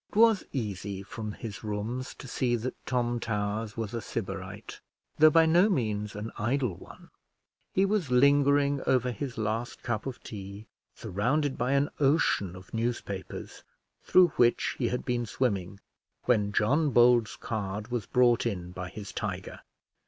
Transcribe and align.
It 0.09 0.15
was 0.15 0.43
easy, 0.51 1.03
from 1.03 1.33
his 1.33 1.63
rooms, 1.63 2.15
to 2.15 2.27
see 2.27 2.55
that 2.55 2.73
Tom 2.87 3.19
Towers 3.19 3.77
was 3.77 3.93
a 3.93 4.01
Sybarite, 4.01 4.81
though 5.19 5.29
by 5.29 5.45
no 5.45 5.69
means 5.69 6.15
an 6.15 6.31
idle 6.39 6.73
one. 6.75 7.11
He 7.71 7.85
was 7.85 8.09
lingering 8.09 8.81
over 8.87 9.11
his 9.11 9.37
last 9.37 9.83
cup 9.83 10.07
of 10.07 10.23
tea, 10.23 10.65
surrounded 10.95 11.55
by 11.55 11.73
an 11.73 11.91
ocean 11.99 12.55
of 12.55 12.73
newspapers, 12.73 13.63
through 14.01 14.29
which 14.37 14.75
he 14.79 14.87
had 14.87 15.05
been 15.05 15.27
swimming, 15.27 15.79
when 16.23 16.51
John 16.51 16.89
Bold's 16.89 17.35
card 17.35 17.89
was 17.89 18.07
brought 18.07 18.47
in 18.47 18.71
by 18.71 18.89
his 18.89 19.11
tiger. 19.11 19.59